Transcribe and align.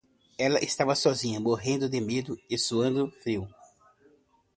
Ela 0.35 0.57
estava 0.65 0.95
sozinha, 0.95 1.39
morrendo 1.39 1.87
de 1.87 2.01
medo 2.01 2.35
e 2.49 2.57
suando 2.57 3.11
frio. 3.21 3.47